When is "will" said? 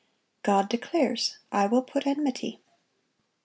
1.67-1.83